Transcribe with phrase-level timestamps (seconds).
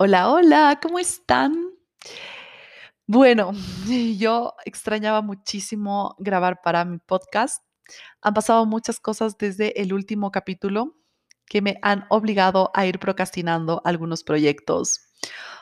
[0.00, 1.56] Hola, hola, ¿cómo están?
[3.08, 3.50] Bueno,
[4.16, 7.64] yo extrañaba muchísimo grabar para mi podcast.
[8.22, 10.94] Han pasado muchas cosas desde el último capítulo
[11.46, 15.00] que me han obligado a ir procrastinando algunos proyectos.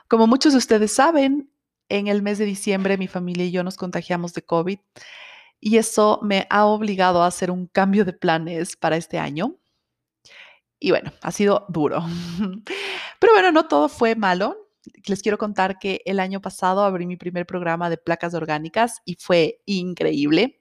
[0.06, 1.50] Como muchos de ustedes saben,
[1.88, 4.78] en el mes de diciembre mi familia y yo nos contagiamos de COVID
[5.60, 9.56] y eso me ha obligado a hacer un cambio de planes para este año.
[10.78, 12.04] Y bueno, ha sido duro.
[13.20, 14.68] Pero bueno, no todo fue malo.
[15.06, 19.16] Les quiero contar que el año pasado abrí mi primer programa de placas orgánicas y
[19.16, 20.60] fue increíble.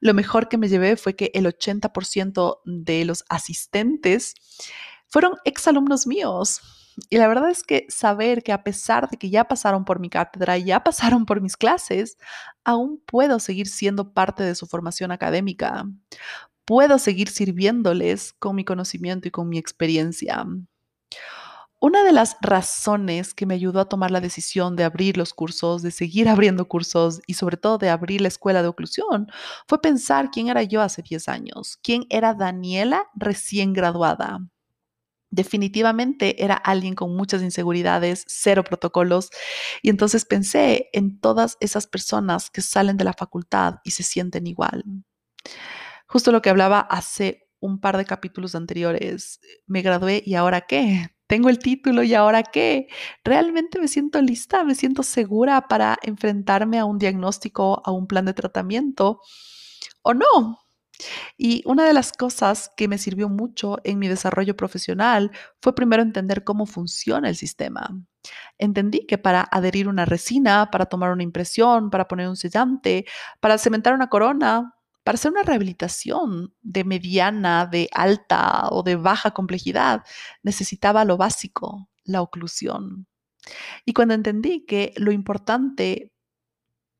[0.00, 4.34] Lo mejor que me llevé fue que el 80% de los asistentes
[5.08, 6.60] fueron exalumnos míos.
[7.10, 10.10] Y la verdad es que saber que a pesar de que ya pasaron por mi
[10.10, 12.18] cátedra, ya pasaron por mis clases,
[12.64, 15.84] aún puedo seguir siendo parte de su formación académica
[16.64, 20.44] puedo seguir sirviéndoles con mi conocimiento y con mi experiencia.
[21.84, 25.82] Una de las razones que me ayudó a tomar la decisión de abrir los cursos,
[25.82, 29.26] de seguir abriendo cursos y sobre todo de abrir la escuela de oclusión
[29.68, 34.38] fue pensar quién era yo hace 10 años, quién era Daniela recién graduada.
[35.30, 39.28] Definitivamente era alguien con muchas inseguridades, cero protocolos,
[39.82, 44.46] y entonces pensé en todas esas personas que salen de la facultad y se sienten
[44.46, 44.84] igual.
[46.06, 49.38] Justo lo que hablaba hace un par de capítulos anteriores.
[49.66, 51.13] Me gradué y ahora qué?
[51.26, 52.88] Tengo el título y ahora qué?
[53.24, 54.62] ¿Realmente me siento lista?
[54.64, 59.20] ¿Me siento segura para enfrentarme a un diagnóstico, a un plan de tratamiento?
[60.02, 60.60] ¿O no?
[61.36, 66.02] Y una de las cosas que me sirvió mucho en mi desarrollo profesional fue primero
[66.02, 67.90] entender cómo funciona el sistema.
[68.58, 73.06] Entendí que para adherir una resina, para tomar una impresión, para poner un sellante,
[73.40, 79.32] para cementar una corona, para hacer una rehabilitación de mediana, de alta o de baja
[79.32, 80.02] complejidad,
[80.42, 83.06] necesitaba lo básico, la oclusión.
[83.84, 86.10] Y cuando entendí que lo importante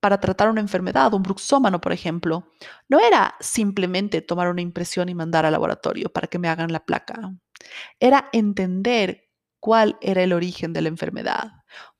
[0.00, 2.50] para tratar una enfermedad, un bruxómano, por ejemplo,
[2.90, 6.84] no era simplemente tomar una impresión y mandar al laboratorio para que me hagan la
[6.84, 7.32] placa.
[7.98, 9.30] Era entender
[9.60, 11.52] cuál era el origen de la enfermedad,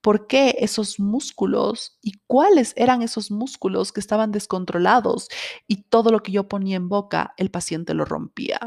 [0.04, 5.28] por qué esos músculos y cuáles eran esos músculos que estaban descontrolados
[5.66, 8.60] y todo lo que yo ponía en boca, el paciente lo rompía.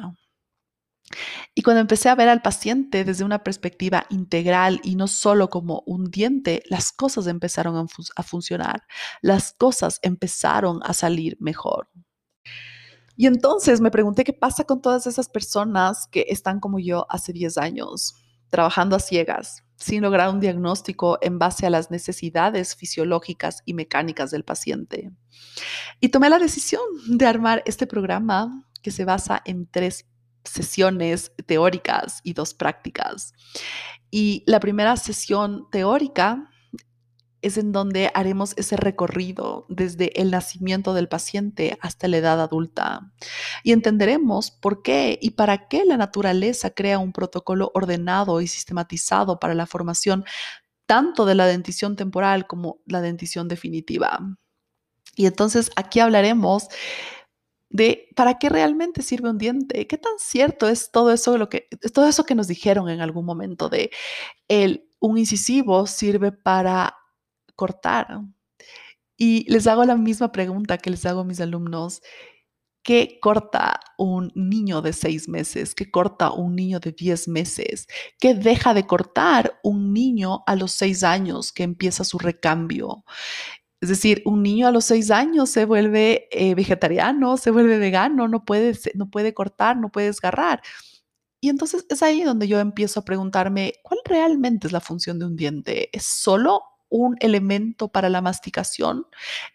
[1.54, 5.84] Y cuando empecé a ver al paciente desde una perspectiva integral y no solo como
[5.86, 8.88] un diente, las cosas empezaron a, funcionar,
[9.22, 11.88] las cosas empezaron a salir mejor.
[13.16, 17.32] Y entonces me pregunté qué pasa con todas esas personas que están como yo hace
[17.32, 18.16] 10 años,
[18.50, 24.32] trabajando a ciegas, sin lograr un diagnóstico en base a las necesidades fisiológicas y mecánicas
[24.32, 25.12] del paciente.
[26.00, 30.06] Y tomé la decisión de armar este programa que se basa en tres
[30.44, 33.34] sesiones teóricas y dos prácticas.
[34.10, 36.50] Y la primera sesión teórica
[37.42, 43.12] es en donde haremos ese recorrido desde el nacimiento del paciente hasta la edad adulta
[43.64, 49.40] y entenderemos por qué y para qué la naturaleza crea un protocolo ordenado y sistematizado
[49.40, 50.26] para la formación
[50.86, 54.20] tanto de la dentición temporal como la dentición definitiva.
[55.16, 56.68] Y entonces aquí hablaremos
[57.70, 61.68] de para qué realmente sirve un diente, qué tan cierto es todo eso lo que
[61.94, 63.92] todo eso que nos dijeron en algún momento de
[64.48, 66.96] el un incisivo sirve para
[67.58, 68.22] cortar.
[69.18, 72.02] Y les hago la misma pregunta que les hago a mis alumnos.
[72.84, 75.76] ¿Qué corta un niño de seis meses?
[75.76, 77.88] ¿Qué corta un niño de diez meses?
[78.18, 83.04] ¿Qué deja de cortar un niño a los seis años que empieza su recambio?
[83.82, 88.28] Es decir, un niño a los seis años se vuelve eh, vegetariano, se vuelve vegano,
[88.28, 90.62] no puede, no puede cortar, no puede desgarrar.
[91.42, 95.26] Y entonces es ahí donde yo empiezo a preguntarme, ¿cuál realmente es la función de
[95.26, 95.90] un diente?
[95.96, 99.06] ¿Es solo un elemento para la masticación?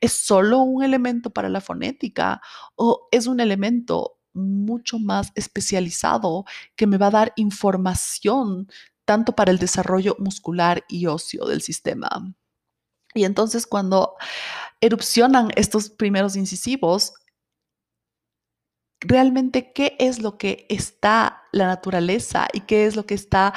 [0.00, 2.40] ¿Es solo un elemento para la fonética?
[2.74, 6.44] ¿O es un elemento mucho más especializado
[6.76, 8.68] que me va a dar información
[9.04, 12.34] tanto para el desarrollo muscular y óseo del sistema?
[13.14, 14.16] Y entonces cuando
[14.80, 17.14] erupcionan estos primeros incisivos,
[19.00, 23.52] realmente qué es lo que está la naturaleza y qué es lo que está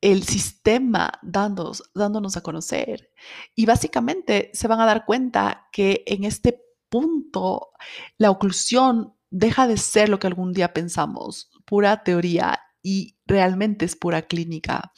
[0.00, 3.10] el sistema dándonos, dándonos a conocer.
[3.54, 7.70] Y básicamente se van a dar cuenta que en este punto
[8.18, 13.94] la oclusión deja de ser lo que algún día pensamos, pura teoría y realmente es
[13.96, 14.92] pura clínica.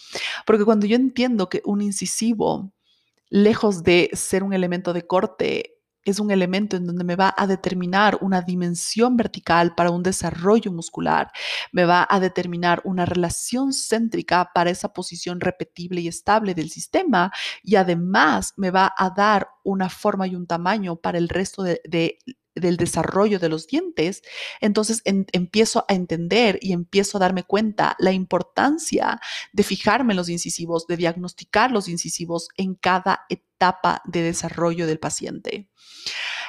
[0.47, 2.73] Porque cuando yo entiendo que un incisivo,
[3.29, 5.72] lejos de ser un elemento de corte,
[6.05, 10.73] es un elemento en donde me va a determinar una dimensión vertical para un desarrollo
[10.73, 11.31] muscular,
[11.73, 17.33] me va a determinar una relación céntrica para esa posición repetible y estable del sistema
[17.63, 22.19] y además me va a dar una forma y un tamaño para el resto de,
[22.55, 24.23] del desarrollo de los dientes,
[24.61, 29.21] entonces empiezo a entender y empiezo a darme cuenta la importancia
[29.53, 34.99] de fijarme en los incisivos, de diagnosticar los incisivos en cada etapa de desarrollo del
[34.99, 35.69] paciente.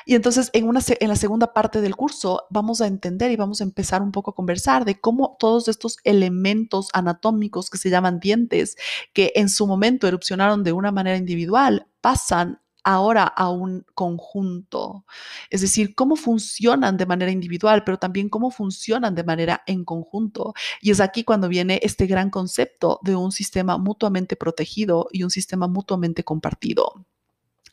[0.05, 3.61] Y entonces en, una, en la segunda parte del curso vamos a entender y vamos
[3.61, 8.19] a empezar un poco a conversar de cómo todos estos elementos anatómicos que se llaman
[8.19, 8.75] dientes,
[9.13, 15.06] que en su momento erupcionaron de una manera individual, pasan ahora a un conjunto.
[15.50, 20.53] Es decir, cómo funcionan de manera individual, pero también cómo funcionan de manera en conjunto.
[20.81, 25.30] Y es aquí cuando viene este gran concepto de un sistema mutuamente protegido y un
[25.31, 27.06] sistema mutuamente compartido.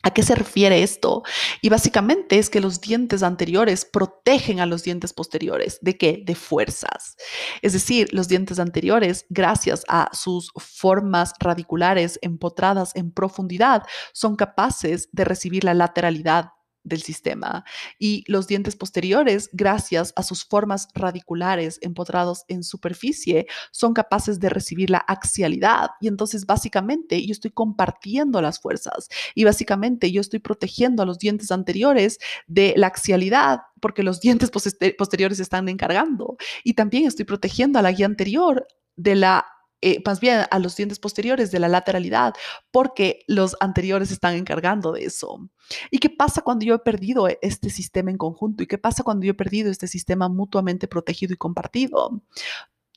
[0.03, 1.23] ¿A qué se refiere esto?
[1.61, 5.79] Y básicamente es que los dientes anteriores protegen a los dientes posteriores.
[5.81, 6.23] ¿De qué?
[6.25, 7.15] De fuerzas.
[7.61, 13.83] Es decir, los dientes anteriores, gracias a sus formas radiculares empotradas en profundidad,
[14.13, 16.51] son capaces de recibir la lateralidad
[16.83, 17.63] del sistema
[17.99, 24.49] y los dientes posteriores, gracias a sus formas radiculares empotrados en superficie, son capaces de
[24.49, 25.91] recibir la axialidad.
[25.99, 31.19] Y entonces básicamente yo estoy compartiendo las fuerzas y básicamente yo estoy protegiendo a los
[31.19, 36.37] dientes anteriores de la axialidad porque los dientes posteriores están encargando.
[36.63, 39.45] Y también estoy protegiendo a la guía anterior de la
[39.81, 42.33] eh, más bien a los dientes posteriores de la lateralidad,
[42.71, 45.49] porque los anteriores están encargando de eso.
[45.89, 48.63] ¿Y qué pasa cuando yo he perdido este sistema en conjunto?
[48.63, 52.21] ¿Y qué pasa cuando yo he perdido este sistema mutuamente protegido y compartido?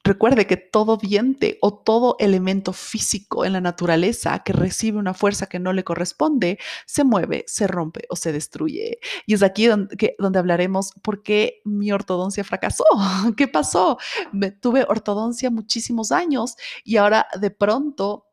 [0.04, 5.46] Recuerde que todo diente o todo elemento físico en la naturaleza que recibe una fuerza
[5.46, 8.98] que no le corresponde, se mueve, se rompe o se destruye.
[9.26, 12.84] Y es aquí donde, hablaremos por qué mi ortodoncia fracasó.
[13.38, 13.96] ¿Qué pasó?
[14.30, 18.26] Me, tuve ortodoncia muchísimos años y ahora de pronto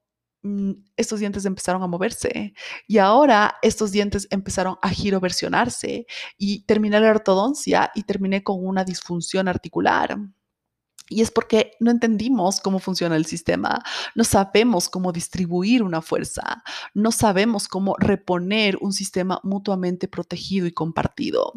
[0.44, 2.54] mm, estos dientes empezaron a moverse
[2.86, 6.06] y ahora estos dientes empezaron a giroversionarse
[6.38, 10.18] y terminé la ortodoncia y terminé con una disfunción articular.
[11.12, 13.84] Y es porque no entendimos cómo funciona el sistema,
[14.16, 16.64] no sabemos cómo distribuir una fuerza,
[16.94, 21.54] no sabemos cómo reponer un sistema mutuamente protegido y compartido.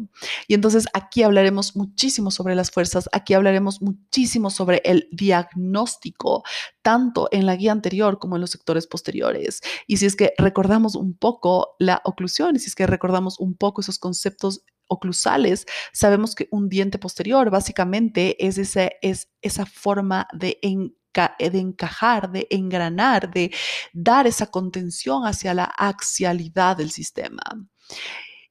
[0.49, 6.43] Y entonces aquí hablaremos muchísimo sobre las fuerzas, aquí hablaremos muchísimo sobre el diagnóstico,
[6.81, 9.61] tanto en la guía anterior como en los sectores posteriores.
[9.87, 13.55] Y si es que recordamos un poco la oclusión, y si es que recordamos un
[13.55, 20.27] poco esos conceptos oclusales, sabemos que un diente posterior básicamente es, ese, es esa forma
[20.33, 23.53] de, de encajar, de engranar, de
[23.93, 27.41] dar esa contención hacia la axialidad del sistema.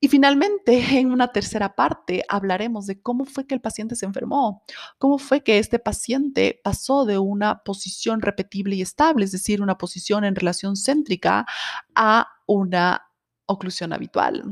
[0.05, 4.63] Y finalmente, en una tercera parte, hablaremos de cómo fue que el paciente se enfermó,
[4.99, 9.79] cómo fue que este paciente pasó de una posición repetible y estable, es decir, una
[9.79, 11.47] posición en relación céntrica,
[11.95, 13.07] a una
[13.47, 14.43] oclusión habitual.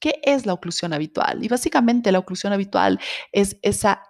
[0.00, 1.44] ¿Qué es la oclusión habitual?
[1.44, 3.00] Y básicamente la oclusión habitual
[3.32, 4.02] es esa,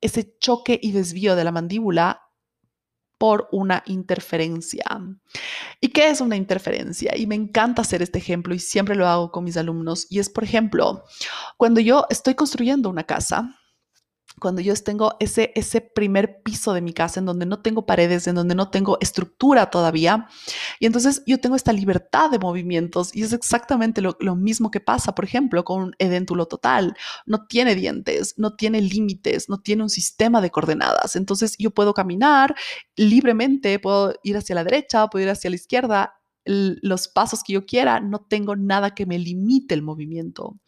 [0.00, 2.22] ese choque y desvío de la mandíbula
[3.18, 4.84] por una interferencia.
[5.80, 7.16] ¿Y qué es una interferencia?
[7.16, 10.06] Y me encanta hacer este ejemplo y siempre lo hago con mis alumnos.
[10.10, 11.04] Y es, por ejemplo,
[11.56, 13.56] cuando yo estoy construyendo una casa,
[14.40, 18.26] cuando yo tengo ese, ese primer piso de mi casa en donde no tengo paredes,
[18.26, 20.28] en donde no tengo estructura todavía.
[20.78, 24.80] Y entonces yo tengo esta libertad de movimientos y es exactamente lo, lo mismo que
[24.80, 26.96] pasa, por ejemplo, con un edéntulo total.
[27.24, 31.16] No tiene dientes, no tiene límites, no tiene un sistema de coordenadas.
[31.16, 32.54] Entonces yo puedo caminar
[32.96, 36.14] libremente, puedo ir hacia la derecha, puedo ir hacia la izquierda
[36.46, 40.58] los pasos que yo quiera, no tengo nada que me limite el movimiento.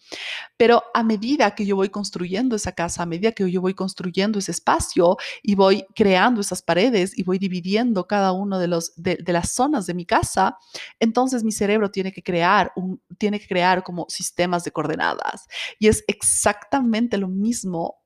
[0.57, 4.39] Pero a medida que yo voy construyendo esa casa, a medida que yo voy construyendo
[4.39, 9.23] ese espacio y voy creando esas paredes y voy dividiendo cada uno de, los, de,
[9.27, 10.57] las zonas de mi casa,
[10.99, 15.47] entonces mi cerebro tiene que crear un, tiene que crear como sistemas de coordenadas.
[15.79, 17.97] Y es exactamente lo mismo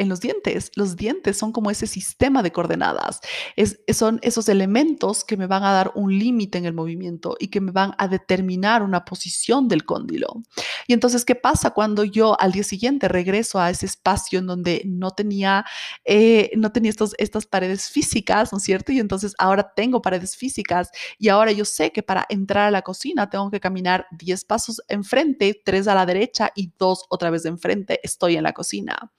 [0.00, 0.72] en los dientes.
[0.76, 3.20] Los dientes son como ese sistema de coordenadas.
[3.54, 7.48] Es, son esos elementos que me van a dar un límite en el movimiento y
[7.48, 10.42] que me van a determinar una posición del cóndilo.
[10.86, 14.82] Y entonces, ¿qué pasa cuando yo al día siguiente regreso a ese espacio en donde
[14.86, 15.66] no tenía,
[16.06, 18.92] eh, no tenía estos, estas paredes físicas, ¿no es cierto?
[18.92, 22.80] Y entonces ahora tengo paredes físicas y ahora yo sé que para entrar a la
[22.80, 27.44] cocina tengo que caminar 10 pasos enfrente, 3 a la derecha y 2 otra vez
[27.44, 28.00] enfrente.
[28.02, 29.12] Estoy en la cocina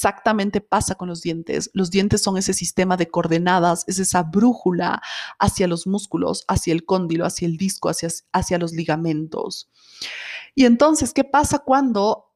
[0.00, 1.70] exactamente pasa con los dientes.
[1.74, 5.02] Los dientes son ese sistema de coordenadas, es esa brújula
[5.38, 9.68] hacia los músculos, hacia el cóndilo, hacia el disco, hacia, hacia los ligamentos.
[10.54, 12.29] Y entonces, ¿qué pasa cuando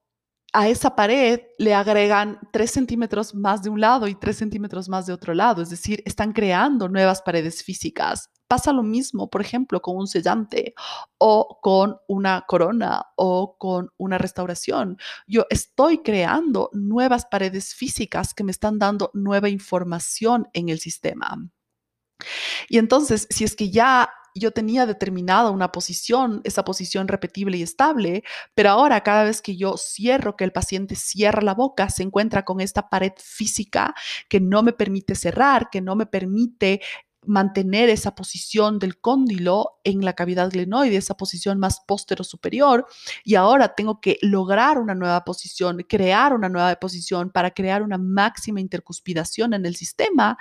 [0.55, 5.05] a esa pared le agregan tres centímetros más de un lado y tres centímetros más
[5.05, 8.31] de otro lado, es decir, están creando nuevas paredes físicas.
[8.47, 10.75] Pasa lo mismo, por ejemplo, con un sellante
[11.19, 14.97] o con una corona o con una restauración.
[15.27, 21.37] Yo estoy creando nuevas paredes físicas que me están dando nueva información en el sistema.
[22.69, 27.63] Y entonces, si es que ya yo tenía determinada una posición, esa posición repetible y
[27.63, 28.25] estable,
[28.55, 32.45] pero ahora cada vez que yo cierro, que el paciente cierra la boca, se encuentra
[32.45, 33.95] con esta pared física
[34.29, 36.81] que no me permite cerrar, que no me permite
[37.27, 42.87] mantener esa posición del cóndilo en la cavidad glenoide, esa posición más póstero superior,
[43.25, 47.99] y ahora tengo que lograr una nueva posición, crear una nueva posición para crear una
[47.99, 50.37] máxima intercuspidación en el sistema,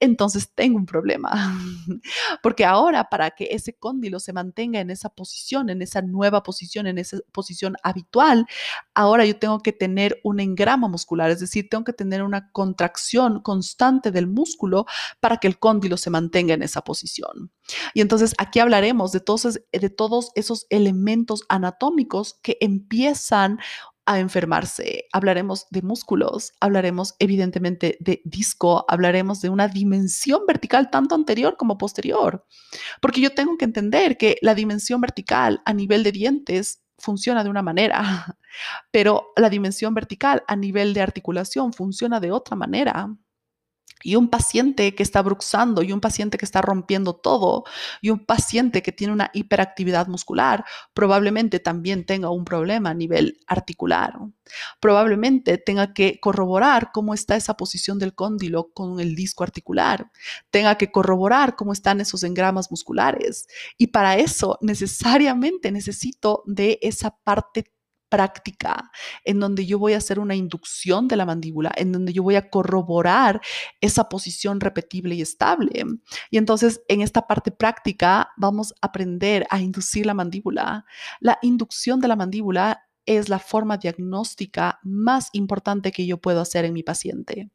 [0.00, 1.30] entonces tengo un problema.
[2.42, 6.86] Porque ahora para que ese cóndilo se mantenga en esa posición, en esa nueva posición,
[6.86, 8.46] en esa posición habitual,
[8.94, 13.40] ahora yo tengo que tener un engrama muscular, es decir, tengo que tener una contracción
[13.40, 14.86] constante del músculo
[15.20, 17.52] para que el cóndilo se mantenga tenga en esa posición.
[17.94, 23.58] Y entonces aquí hablaremos de todos, de todos esos elementos anatómicos que empiezan
[24.08, 25.04] a enfermarse.
[25.12, 31.76] Hablaremos de músculos, hablaremos evidentemente de disco, hablaremos de una dimensión vertical tanto anterior como
[31.76, 32.46] posterior.
[33.02, 37.50] Porque yo tengo que entender que la dimensión vertical a nivel de dientes funciona de
[37.50, 38.38] una manera,
[38.90, 43.14] pero la dimensión vertical a nivel de articulación funciona de otra manera
[44.02, 47.64] y un paciente que está bruxando y un paciente que está rompiendo todo
[48.00, 50.64] y un paciente que tiene una hiperactividad muscular
[50.94, 54.14] probablemente también tenga un problema a nivel articular.
[54.80, 60.10] Probablemente tenga que corroborar cómo está esa posición del cóndilo con el disco articular,
[60.50, 67.10] tenga que corroborar cómo están esos engramas musculares y para eso necesariamente necesito de esa
[67.10, 67.72] parte
[68.08, 68.90] práctica
[69.24, 72.36] en donde yo voy a hacer una inducción de la mandíbula, en donde yo voy
[72.36, 73.40] a corroborar
[73.80, 75.84] esa posición repetible y estable.
[76.30, 80.84] Y entonces en esta parte práctica vamos a aprender a inducir la mandíbula.
[81.20, 86.66] La inducción de la mandíbula es la forma diagnóstica más importante que yo puedo hacer
[86.66, 87.50] en mi paciente.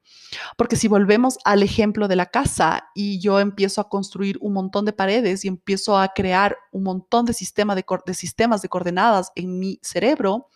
[0.57, 4.85] Porque si volvemos al ejemplo de la casa y yo empiezo a construir un montón
[4.85, 9.79] de paredes y empiezo a crear un montón de, de sistemas de coordenadas en mi
[9.83, 10.49] cerebro,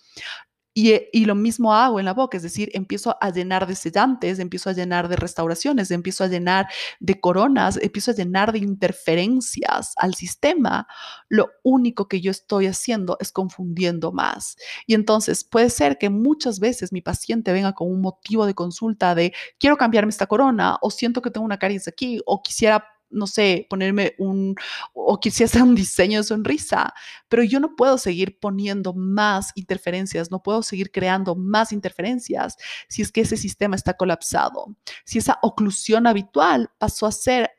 [0.80, 4.40] eh, y, lo mismo hago en la boca, es decir, empiezo a llenar de sellantes,
[4.40, 6.68] empiezo a llenar de restauraciones, empiezo a llenar
[7.00, 10.88] de coronas, empiezo a llenar de interferencias al sistema.
[11.30, 14.56] Lo único que yo estoy haciendo es confundiendo más.
[14.86, 19.16] Y entonces puede ser que muchas veces mi paciente venga con un motivo de consulta
[19.16, 23.28] de quiero cambiarme esta corona o siento que tengo una caries aquí o quisiera no
[23.28, 24.56] sé, ponerme un,
[24.94, 26.94] o quisiera un diseño de sonrisa,
[27.30, 32.58] pero yo no puedo seguir poniendo más interferencias, no puedo seguir creando más interferencias
[32.90, 37.52] si es que ese sistema está colapsado, si esa oclusión habitual pasó a ser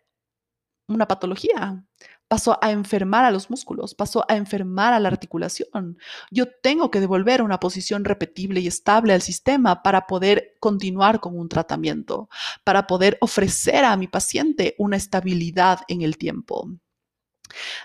[0.89, 1.85] una patología
[2.29, 5.99] pasó a enfermar a los músculos, pasó a enfermar a la articulación.
[6.31, 11.39] Yo tengo que devolver una posición repetible y estable al sistema para poder continuar con
[11.39, 12.29] un tratamiento,
[12.65, 16.69] para poder ofrecer a mi paciente una estabilidad en el tiempo.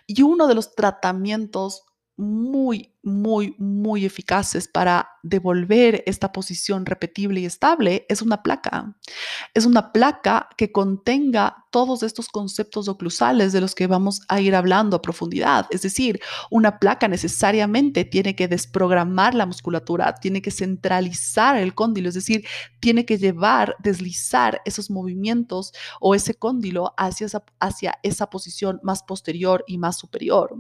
[0.08, 7.46] Y uno de los tratamientos muy, muy, muy eficaces para devolver esta posición repetible y
[7.46, 8.96] estable es una placa.
[9.54, 14.56] Es una placa que contenga todos estos conceptos oclusales de los que vamos a ir
[14.56, 15.66] hablando a profundidad.
[15.72, 22.10] Es decir, una placa necesariamente tiene que desprogramar la musculatura, tiene que centralizar el cóndilo,
[22.10, 22.46] es decir,
[22.80, 29.02] tiene que llevar, deslizar esos movimientos o ese cóndilo hacia esa, hacia esa posición más
[29.02, 30.56] posterior y más superior.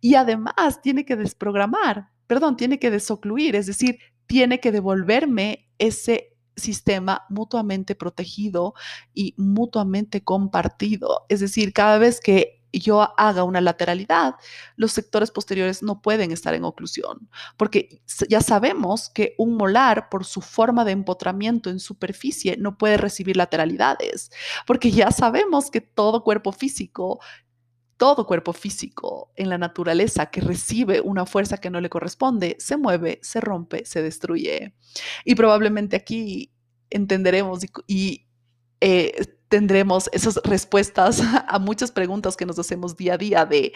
[0.00, 6.32] Y además tiene que desprogramar, perdón, tiene que desocluir, es decir, tiene que devolverme ese
[6.56, 8.74] sistema mutuamente protegido
[9.14, 11.24] y mutuamente compartido.
[11.28, 14.34] Es decir, cada vez que yo haga una lateralidad,
[14.76, 20.24] los sectores posteriores no pueden estar en oclusión, porque ya sabemos que un molar, por
[20.24, 24.30] su forma de empotramiento en superficie, no puede recibir lateralidades,
[24.66, 27.20] porque ya sabemos que todo cuerpo físico
[28.02, 32.76] todo cuerpo físico en la naturaleza que recibe una fuerza que no le corresponde, se
[32.76, 34.74] mueve, se rompe, se destruye.
[35.24, 36.52] Y probablemente aquí
[36.90, 38.26] entenderemos y,
[38.80, 43.72] eh, tendremos esas respuestas a muchas preguntas que nos hacemos día a día de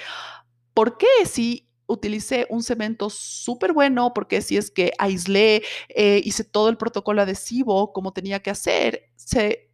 [0.74, 6.42] ¿por qué si utilicé un cemento súper bueno porque si es que aislé, eh, hice
[6.42, 9.65] todo el protocolo adhesivo como tenía que hacer, se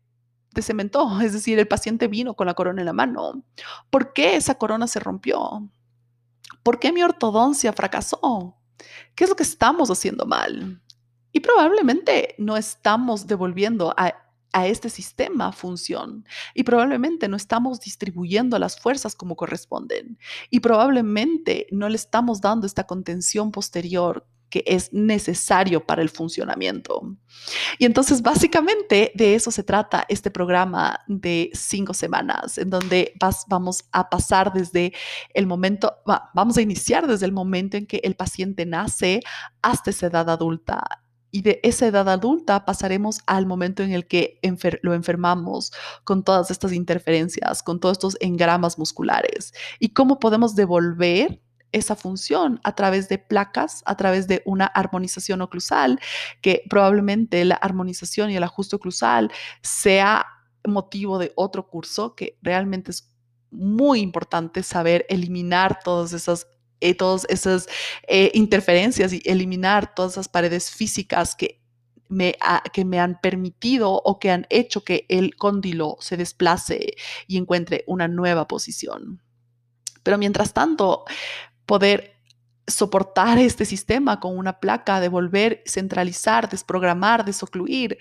[0.61, 3.43] cementó, es decir, el paciente vino con la corona en la mano.
[3.89, 5.71] ¿Por qué esa corona se rompió?
[6.63, 8.59] ¿Por qué mi ortodoncia fracasó?
[9.15, 10.83] ¿Qué es lo que estamos haciendo mal?
[11.33, 14.13] Y probablemente no estamos devolviendo a
[14.53, 20.19] a este sistema función y probablemente no estamos distribuyendo las fuerzas como corresponden
[20.51, 27.17] y probablemente no le estamos dando esta contención posterior que es necesario para el funcionamiento.
[27.79, 33.15] Y entonces básicamente de eso se trata este programa de cinco semanas, en donde
[33.49, 34.93] vamos a pasar desde
[35.33, 35.95] el momento,
[36.35, 39.21] vamos a iniciar desde el momento en que el paciente nace
[39.63, 40.85] hasta esa edad adulta
[41.31, 44.39] y de esa edad adulta pasaremos al momento en el que
[44.83, 45.73] lo enfermamos
[46.05, 49.55] con todas estas interferencias, con todos estos engramas musculares.
[49.81, 51.41] Y cómo podemos devolver
[51.73, 55.99] esa función a través de placas, a través de una armonización oclusal,
[56.41, 59.31] que probablemente la armonización y el ajuste oclusal
[59.63, 60.27] sea
[60.67, 63.11] motivo de otro curso que realmente es
[63.51, 66.47] muy importante saber eliminar todas esas
[66.81, 67.69] eh, todas esas
[68.09, 71.63] eh, interferencias y eliminar todas esas paredes físicas que
[72.09, 72.37] me,
[72.73, 76.95] que me han permitido o que han hecho que el cóndilo se desplace
[77.29, 79.23] y encuentre una nueva posición.
[80.03, 81.05] Pero mientras tanto,
[81.67, 82.13] poder
[82.67, 87.99] soportar este sistema con una placa, devolver, centralizar, desprogramar, desocluir,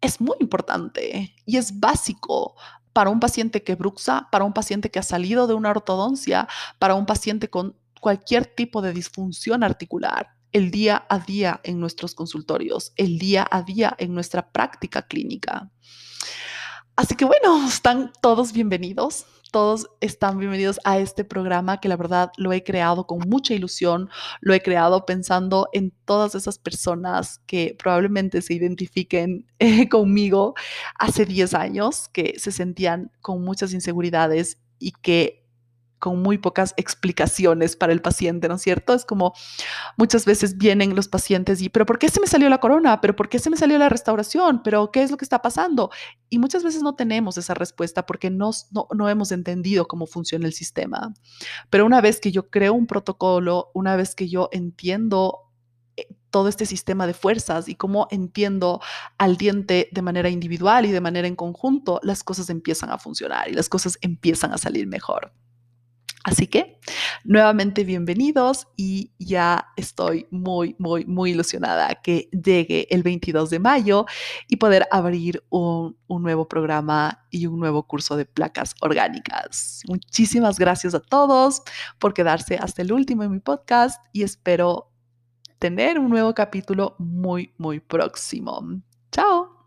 [0.00, 2.54] es muy importante y es básico
[2.92, 6.94] para un paciente que bruxa, para un paciente que ha salido de una ortodoncia, para
[6.94, 12.92] un paciente con cualquier tipo de disfunción articular el día a día en nuestros consultorios,
[12.96, 15.70] el día a día en nuestra práctica clínica.
[16.96, 19.26] Así que bueno, están todos bienvenidos.
[19.50, 24.10] Todos están bienvenidos a este programa que la verdad lo he creado con mucha ilusión,
[24.42, 30.54] lo he creado pensando en todas esas personas que probablemente se identifiquen eh, conmigo.
[30.98, 35.47] Hace 10 años, que se sentían con muchas inseguridades y que
[35.98, 38.94] con muy pocas explicaciones para el paciente, ¿no es cierto?
[38.94, 39.34] Es como
[39.96, 43.00] muchas veces vienen los pacientes y, pero ¿por qué se me salió la corona?
[43.00, 44.62] ¿Pero por qué se me salió la restauración?
[44.62, 45.90] ¿Pero qué es lo que está pasando?
[46.30, 48.50] Y muchas veces no tenemos esa respuesta porque no,
[48.94, 51.14] no, hemos entendido cómo funciona el sistema.
[51.70, 55.50] Pero una vez que yo creo un protocolo, una vez que yo entiendo
[55.96, 58.80] eh, todo este sistema de fuerzas y cómo entiendo
[59.16, 63.48] al diente de manera individual y de manera en conjunto, las cosas empiezan a funcionar
[63.48, 65.32] y las cosas empiezan a salir mejor.
[66.28, 66.78] Así que
[67.24, 74.04] nuevamente bienvenidos y ya estoy muy, muy, muy ilusionada que llegue el 22 de mayo
[74.46, 79.80] y poder abrir un, un, nuevo programa y un nuevo curso de placas orgánicas.
[79.88, 81.62] Muchísimas gracias a todos
[81.98, 84.92] por quedarse hasta el último en mi podcast y espero
[85.58, 88.82] tener un nuevo capítulo muy, muy próximo.
[89.10, 89.57] Chao.